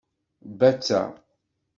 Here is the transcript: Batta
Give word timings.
Batta 0.59 0.99